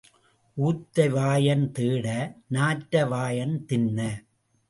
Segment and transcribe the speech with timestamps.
[0.57, 2.07] ஊத்தை வாயன் தேட
[2.47, 3.99] நாற்ற வாயன் தின்ன.